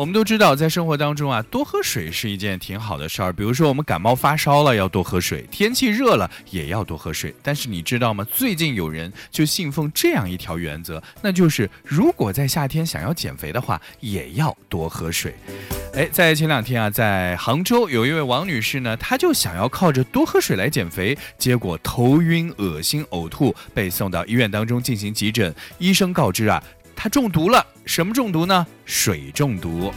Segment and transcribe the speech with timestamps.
[0.00, 3.30] 我们都知道，在生活当中啊，多喝水是一件挺好的事儿。
[3.34, 7.34] 比如说，我们感冒发烧了要多喝水，天气热了也要多喝水。
[7.42, 8.24] 但是你知道吗？
[8.32, 15.34] 最近有人就信奉这样一条原则，那就是如果在夏天想要减肥的话，也要多喝水。
[15.92, 25.54] 哎，在前两天啊，在杭州有一位王女士呢，她就想要靠着多喝水来减肥，结果头晕、恶心、呕吐，被送到医院当中进行急诊。
[25.76, 26.62] 医生告知啊，
[27.02, 27.66] 他中毒了。
[27.86, 28.66] 什么中毒呢？
[28.84, 29.90] 水中毒。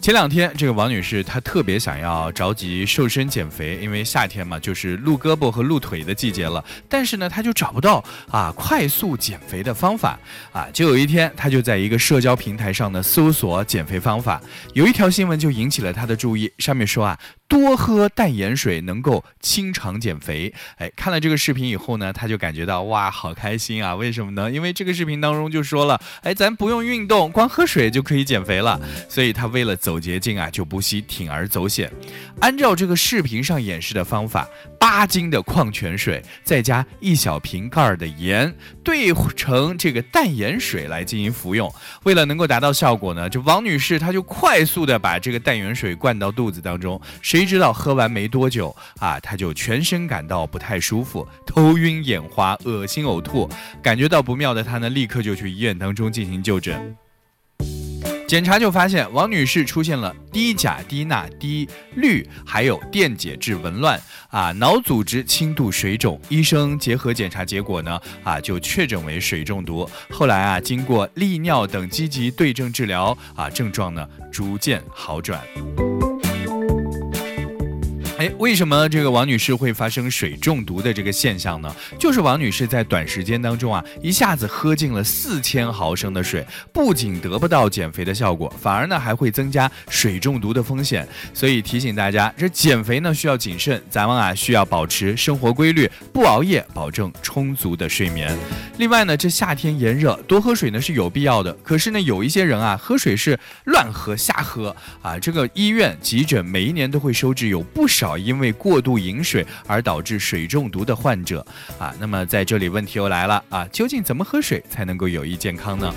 [0.00, 6.64] 前两天，这个王女士她特别想要着急瘦身减肥，因为夏天嘛，就是露胳膊和露腿的季节了。
[6.88, 10.18] 但是呢，她就找不到啊快速减肥的方法
[10.52, 10.68] 啊。
[10.72, 14.40] 就有一天，她就在一个社交平台上呢搜索减肥方法，
[14.72, 17.18] 有一条新闻就引起了她的注意，上面说啊。
[17.48, 20.52] 多喝淡盐水能够清肠减肥。
[20.76, 23.94] 哎，看了这个视频以后呢，她就感觉到哇，好开心啊！
[23.96, 24.50] 为什么呢？
[24.50, 28.78] 因为这个视频当中就说了，哎，咱不用运动，光喝水就可以减肥了。
[29.08, 31.90] 所以她为了走捷径啊，就不惜铤而走险。
[32.40, 34.46] 按照这个视频上演示的方法，
[34.78, 41.72] 八斤的矿泉水再加一小瓶盖的盐，兑成这个淡盐水来进行服用。
[42.04, 47.00] 为了能够达到效果呢，就王女士她就快速的把这个淡盐水灌到肚子当中。
[47.20, 53.48] 谁知道喝完没多久啊，她就全身感到不太舒服，头晕眼花、恶心呕吐。
[53.82, 56.96] 感觉到不妙的她呢，立刻就去医院当中进行就诊。
[58.28, 63.98] 检查就发现王女士出现了低钾、低钠、低氯，还有电解质紊乱
[64.28, 66.20] 啊，脑组织轻度水肿。
[66.28, 69.88] 医生结合检查结果呢，啊，就确诊为水中毒。
[70.10, 75.40] 后来啊，经过利尿等积极对症治疗啊，症状呢逐渐好转。
[78.18, 81.72] 哎，为什么这个王女士会发生水中毒的这个现象呢？
[82.00, 91.06] 就是王女士在短时间当中啊，一下子喝进了四千毫升的水，不仅得不到减肥的效果，反而呢还会增加水中毒的风险。
[91.32, 98.36] 所以提醒大家，这减肥呢需要谨慎，咱们啊需要保持生活规律，不熬夜，保证充足的睡眠。
[98.78, 101.52] 另外呢，这夏天炎热，多喝水呢是有必要的。
[101.62, 105.16] 可是呢，有一些人啊，喝水是乱喝、瞎喝啊。
[105.16, 108.07] 这个医院急诊每一年都会收治有不少。
[108.16, 111.44] 因为过度饮水而导致水中毒的患者
[111.78, 115.92] 啊，那么在这里问题又来了啊，究竟怎么喝水才能够有益健康呢？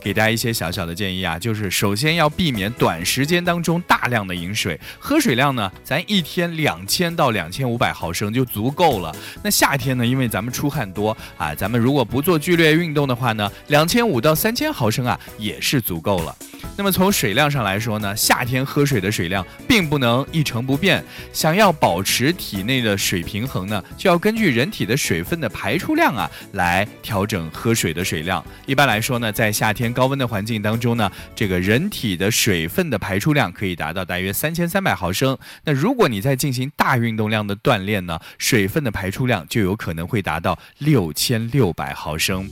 [0.00, 9.12] 给大家一些小小的建议啊，就是首先要避免短时间当中大量的饮水，喝水量呢，咱一天两千到两千五百毫升就足够了。
[9.42, 16.36] 那夏天呢，因为咱们出汗多啊，咱们如果不做剧烈运动的话呢，两千五到三千毫升啊也是足够了。
[16.76, 21.02] 那么从水量上来说呢，夏天喝水的水量并不能一成不变。
[21.32, 28.44] 想要保持体内的水平衡呢，就要根据人体的水分的排出量啊来调整喝水的水量。
[28.66, 35.36] 一般来说呢，在夏天高温的环境当中呢，这个人体的水分的排出量可以达到大约三千三百毫升。
[35.64, 42.48] 那如果你在进行大运动量的锻炼呢，水分的排出量就有可能会达到六千六百毫升。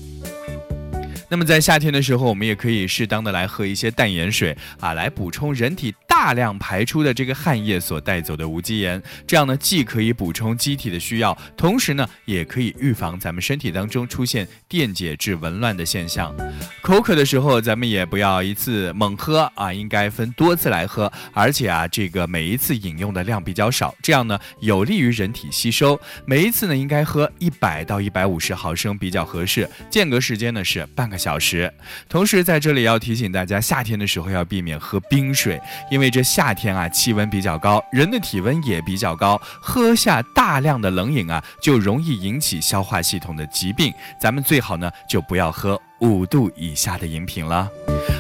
[1.29, 9.03] 那么在夏天的时候，我们也可以适当的来喝一些淡盐水啊，来补充人体大量排出的这个汗液所带走的无机盐。
[9.27, 16.33] 这样呢，既可以补充机体的需要，同时呢，也可以预防咱们身体当中出现电解质紊乱的现象。
[16.81, 26.01] 口渴的时候，咱们也不要一次猛喝啊，应该分多次来喝，而且啊，这个每一次饮用的量比较少，这样呢，有利于人体吸收。
[26.25, 31.19] 每一次呢，应该喝一百到一百五十毫升比较合适，间隔时间呢是半个。
[31.25, 31.73] 小时，
[32.07, 35.59] 同时在这里要提醒大家，夏天的时候要避免喝冰水，
[35.91, 43.91] 因为因为这夏天啊气温比较高，人的体温也比较高，喝下大量的冷饮啊，就容易引起消化系统的疾病。
[44.21, 47.69] 咱们最好呢就不要喝五度以下的饮品了。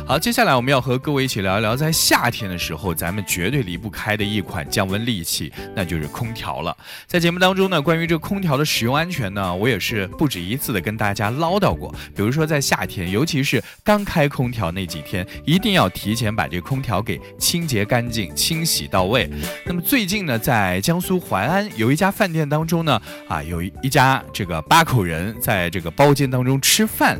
[0.06, 6.76] 好，接下来我们要和各位一起聊一聊，在夏天的时候，咱们绝对离不开的一款降温利器，那就是空调了。
[7.06, 11.94] 在节目当中呢，关于这空调的使用安全呢，我也是不止一次的跟大家唠叨过。
[12.14, 19.28] 比如说在夏天，尤其是刚开空调那几天，一定要提前把这空调给清洁干净、清洗到位。
[19.64, 27.19] 那么最近呢，在江苏淮安有一家饭店当中呢，啊，有一家这个八口人在这个包间当中吃饭，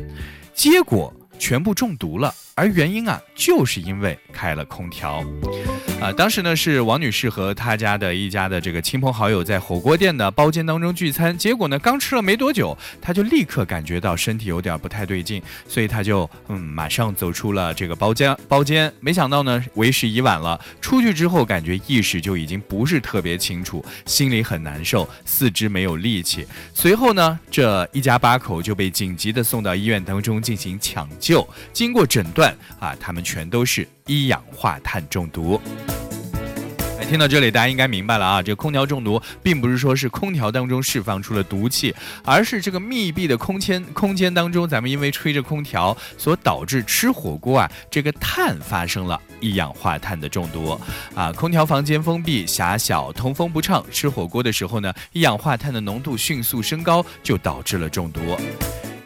[0.55, 2.33] 结果全部中毒了。
[2.57, 5.21] 而原因啊，就是因为开了空调，
[5.99, 18.33] 啊，当时呢是王女士和她家的一家的这个亲朋好友在火锅店的包间当中聚餐，结果呢刚吃了没多久，她就立刻感觉到身体有点不太对劲，所以她就嗯马上走出了这个包间。
[18.47, 31.25] 包间，没想到呢为时已晚了，出去之后感觉意识就已经不是特别清楚，心里很难受，四肢没有力气，随后呢这一家八口就被紧急的送到医院当中进行抢救。
[31.25, 32.44] 救，经过诊断
[32.79, 35.61] 啊，他们全都是一氧化碳中毒。
[36.97, 41.93] 哎听到这里，大家应该明白了啊，这个空调中毒并不是说是空调当中释放出了毒气，
[42.23, 50.79] 而是这个密闭的空间空间当中，咱们因为吹着空调所导致吃火锅啊，这个碳发生了一氧化碳的中毒
[51.13, 51.33] 啊。
[51.33, 58.21] 空调房间封闭狭小，通风不畅，吃火锅的时候呢，一氧化碳的浓度迅速升高，就导致了中毒。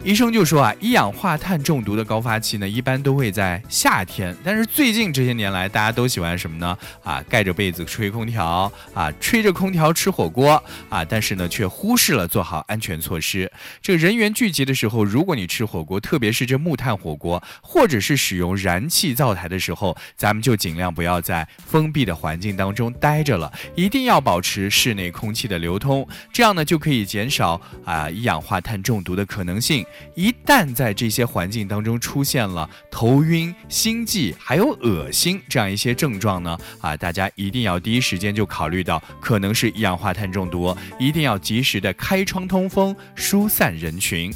[0.02, 4.34] 医生就说啊，一氧化碳中毒的高发期呢，一般都会在夏天。
[4.46, 6.78] 但是最近这些年来，大家都喜欢什么呢？
[7.04, 10.52] 啊，盖着被子吹空调，啊，吹着空调吃火锅，
[10.88, 13.52] 啊，但是呢，却忽视了做好安全措施。
[13.82, 29.86] 这人员聚集的时候，如果你吃火锅，特别是这木炭火锅，或者是使用燃气灶台的时候，咱们就尽量不要在封闭的环境当中待着了，一定要保持室内空气的流通，这样呢，就可以减少啊一氧化碳中毒的可能性。
[30.16, 44.34] 一旦在这些环境当中出现了头晕、心悸，还有恶心这样一些症状呢，啊，大家一定要第一时间就考虑到可能是一氧化碳中毒，一定要及时的开窗通风，疏散人群。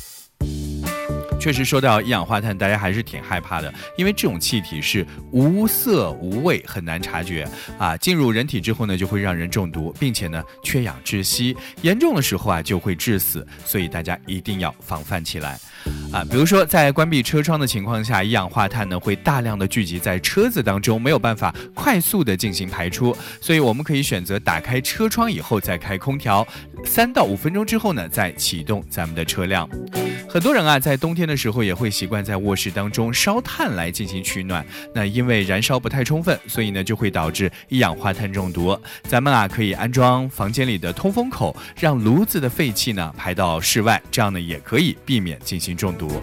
[1.44, 7.46] 确实说到一氧化碳，大家还是挺害怕的，因为这种气体是无色无味，很难察觉
[7.78, 7.98] 啊。
[7.98, 15.60] 进入人体之后呢，就会让人中毒，并且呢缺氧窒息，严重的时候啊就会致死，所以大家一定要防范起来。
[16.14, 26.48] 啊，比如说在关闭车窗的情况下，一氧化碳呢会大量的聚集在车子当中，没有办法快速的进行排出，所以我们可以选择打开车窗以后再开空调，
[26.86, 29.70] 三到五分钟之后呢再启动咱们的车辆。
[30.30, 38.78] 很多人啊在冬天的时候也会习惯在卧室当中烧炭来进行取暖，那因为燃烧不太充分，所以呢就会导致一氧化碳中毒。
[39.04, 46.22] 咱们啊可以安装房间里的通风口，让炉子的废气呢排到室外，这样呢也可以避免进行中毒。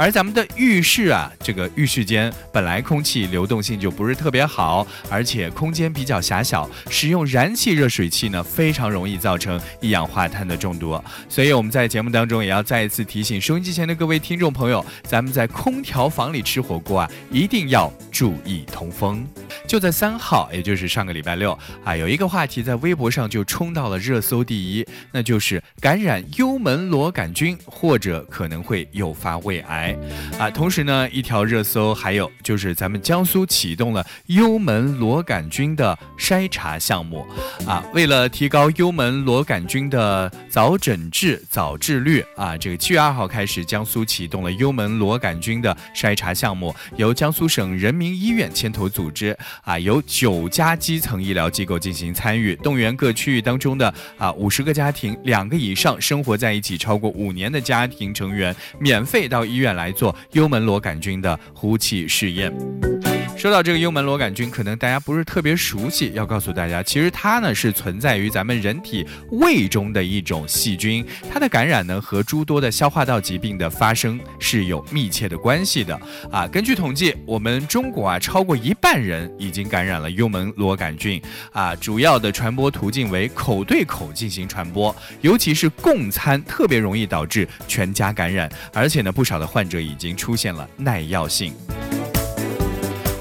[0.00, 10.98] 而咱们的浴室啊，这个浴室间本来空气流动性就不是特别好，而且空间比较狭小，使用燃气热水器呢，非常容易造成一氧化碳的中毒。
[11.28, 19.22] 所以我们在节目当中也要再一次提醒收音机前的各位听众朋友，咱们在空调房里吃火锅啊，一定要注意通风。
[19.66, 21.52] 就在三号，也就是上个礼拜六
[21.84, 29.89] 啊，有一个话题在微博上就冲到了热搜第一，那就是感染幽门螺杆菌或者可能会诱发胃癌。
[30.38, 37.26] 啊，同时呢，一条热搜还有就是咱们江苏启动了幽门螺杆菌的筛查项目，
[37.66, 59.79] 啊，为了提高幽门螺杆菌的早诊治、早治率，啊，这个七月二号开始，江苏启动了幽门螺杆菌的筛查项目，由江苏省人民医院牵头组织，啊，由九家基层医疗机构进行参与，动员各区域当中的啊五十个家庭，两个以上生活在一起超过五年的家庭成员，免费到医院来。
[59.80, 63.09] 来做幽门螺杆菌的呼气试验。
[63.40, 71.02] 说到这个幽门螺杆菌，可能大家不是特别熟悉，要告诉大家，其实它呢是存在于咱们人体胃中的一种细菌，
[71.32, 75.98] 它的感染呢和诸多的消化道疾病的发生是有密切的关系的
[76.30, 76.46] 啊。
[76.48, 81.18] 根据统计，我们中国啊超过一半人已经感染了幽门螺杆菌
[81.50, 91.54] 啊，主要的传播途径为口对口进行传播，尤其是共餐特别容易导致全家感染，而且呢不少的患者已经出现了耐药性。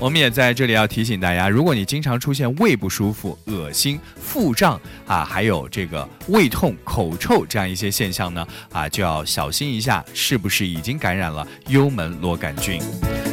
[0.01, 12.81] 我们也在这里要提醒大家，如果你经常出现胃不舒服、恶心、腹胀啊，还有这个胃痛、口臭这样一些现象呢，啊，就要小心一下，是不是已经感染了幽门螺杆菌？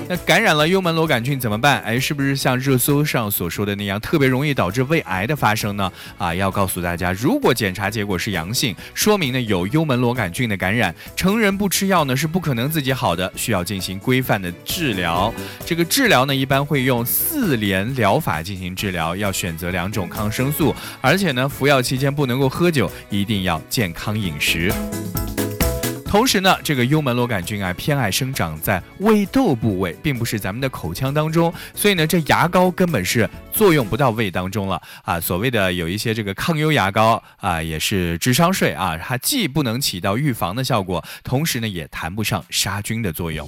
[0.09, 1.81] 那感染了幽门螺杆菌怎么办？
[1.83, 5.93] 哎，是不是像热搜上所说的那样，特别容易导致胃癌的发生呢？
[6.17, 10.95] 啊，要告诉大家，如果检查结果是阳性，说明呢有幽门螺杆菌的感染。
[11.17, 15.35] 成人不吃药呢是不可能自己好的，需要进行规范的治疗。
[15.65, 24.73] 这个治疗呢一般会用四联疗法进行治疗，要选择两种抗生素，而且呢服药期间不能够喝酒，一定要健康饮食。
[26.09, 35.21] 同时呢，这个幽门螺杆菌啊偏爱生长在胃窦部位，并不是咱们的口腔当中，所以呢，这牙膏根本是作用不到胃当中了啊。
[35.21, 43.47] 所谓的有一些这个抗幽牙膏啊，也是智商税啊，它既不能起到预防的效果，同时呢，也谈不上杀菌的作用。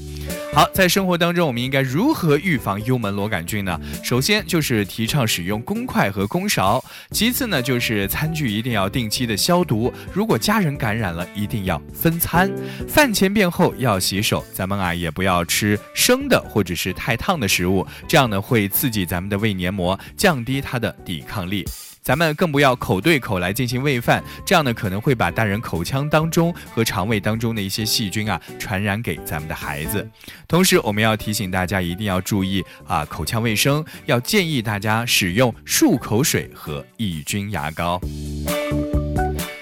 [0.52, 3.80] 好，在生活当中，我们应该如何预防幽门螺杆菌呢？
[4.02, 12.48] 首先就是提倡使用公筷和公勺，其次呢，就是餐具一定要定期的消毒，如果家人感染了，一定要分餐。
[12.87, 21.64] 饭前便后要洗手，咱们啊也不要吃生的或者是太烫的食物，这样呢会刺激咱们的胃黏膜，降低它的抵抗力。
[22.00, 30.09] 咱们更不要口对口来进行喂饭，这样呢可能会把大人口腔当中和肠胃当中的一些细菌啊传染给咱们的孩子。
[30.47, 38.00] 同时，我们要提醒大家一定要注意啊口腔卫生，要建议大家使用漱口水和抑菌牙膏。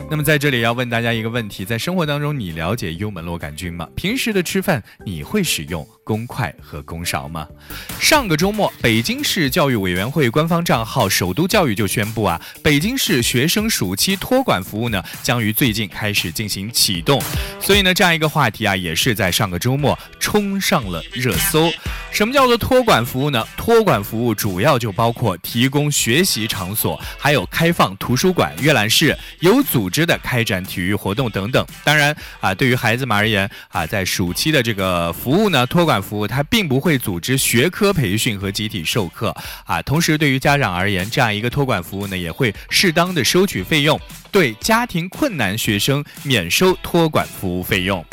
[0.09, 3.89] 那么在这里要问大家一个问题：在生活当中，你了解幽门螺杆菌吗？
[3.97, 7.47] 平时的吃饭你会使用公筷和公勺吗？
[8.01, 17.21] 上个周末，北京市教育委员会官方账号“首都教育”就宣布啊，北京市学生暑期托管服务呢将于最近开始进行启动。
[17.61, 21.69] 所以呢，这样一个话题啊，也是在上个周末冲上了热搜。
[22.13, 23.45] 什么叫做托管服务呢？
[23.57, 31.65] 托管服务主要就包括提供学习场所，还有开放图书馆、阅览室，有组织的开展体育活动等等。
[31.85, 39.35] 当然啊，对于孩子们而言啊，在暑期的这个服务呢，托管服务它并不会组织学科培训和集体授课
[39.65, 39.81] 啊。
[39.83, 43.99] 同时，对于家长而言，这样一个托管服务呢，也会适当的收取费用，
[44.31, 48.05] 对家庭困难学生免收托管服务费用。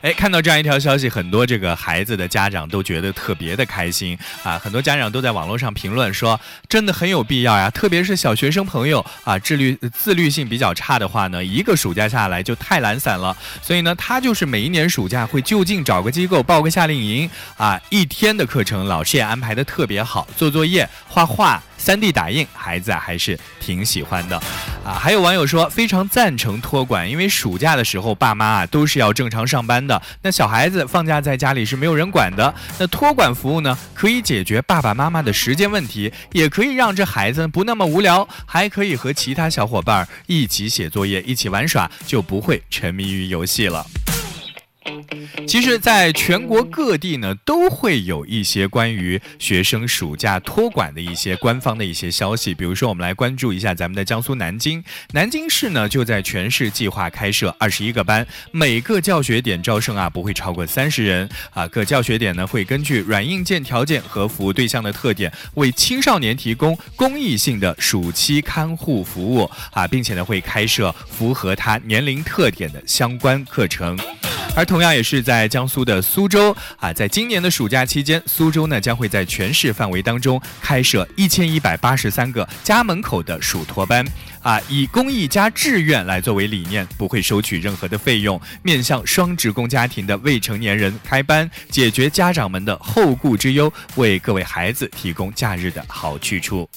[0.00, 4.56] 哎，看到这样一条消息，很多这个孩子的家长都觉得特别的开心啊！
[4.56, 13.36] 很多家长都在网络上评论说，真的很有必要呀，特别是小学生朋友啊，自律自律性比较差的话呢，一个暑假下来就太懒散了。
[13.60, 21.60] 所以呢，他就是每一年暑假会就近找个机构报个夏令营啊，一天的课程，老师也安排的特别好，做作业、画画。
[21.88, 24.36] 三 D 打印，孩子还是挺喜欢的，
[24.84, 43.86] 啊，还有网友说非常赞成托管，因为暑假的时候爸妈啊都是要正常上班的，那小孩子放假在家里是没有人管的，那托管服务呢可以解决爸爸妈妈的时间问题，也可以让这孩子不那么无聊，还可以和其他小伙伴一起写作业、一起玩耍，就不会沉迷于游戏了。
[45.46, 52.52] 其实，在全国各地呢，都会有一些关于学生暑假托管的一些官方的一些消息。
[52.52, 61.66] 比如说，我们来关注一下咱们的江苏南京，南京市呢就在全市计划开设二十一个班，每个教学点招生啊不会超过三十人啊。
[61.68, 73.98] 各教学点呢会根据软硬件条件和服务对象的特点，为青少年提供公益性的暑期看护服务啊，并且呢会开设符合他年龄特点的相关课程。
[74.58, 84.04] 而同样也是在江苏的苏州啊，在今年的暑假期间，苏州呢将会在全市范围当中开设一千一百八十三个家门口的暑托班，
[84.42, 96.68] 啊，以公益加志愿来作为理念，不会收取任何的费用，面向双职工家庭的未成年人开班，解决家长们的后顾之忧，为各位孩子提供假日的好去处。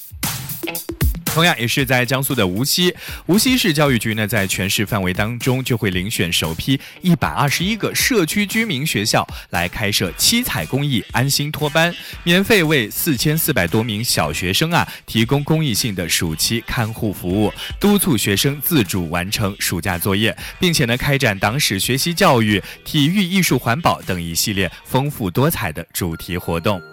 [1.32, 2.94] 同样也是在江苏的无锡，
[3.26, 26.91] 无锡市教育局呢，在全市范围当中就会遴选首批一百二十一个社区居民学校来开设七彩公益安心托班，免费为四千四百多名小学生啊提供公益性的暑期看护服务，督促学生自主完成暑假作业，并且呢开展党史学习教育、体育艺术环保等一系列丰富多彩的主题活动。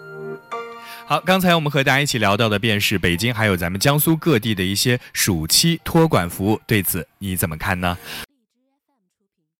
[1.10, 7.98] 好，刚才我们和大家一起聊到的便是北京还有咱们江苏各地的一些暑期托管服务，对此你怎么看呢？